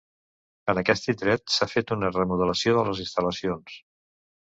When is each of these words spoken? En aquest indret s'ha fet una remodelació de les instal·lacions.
En 0.73 0.81
aquest 0.83 1.09
indret 1.13 1.53
s'ha 1.57 1.69
fet 1.73 1.95
una 1.99 2.11
remodelació 2.17 2.77
de 2.81 2.89
les 2.91 3.07
instal·lacions. 3.09 3.81